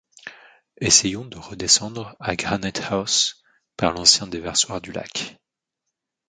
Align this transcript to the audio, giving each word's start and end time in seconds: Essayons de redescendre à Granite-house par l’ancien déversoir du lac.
Essayons 0.79 1.25
de 1.25 1.37
redescendre 1.37 2.15
à 2.19 2.35
Granite-house 2.35 3.43
par 3.77 3.93
l’ancien 3.93 4.25
déversoir 4.25 4.81
du 4.81 4.91
lac. 4.91 5.37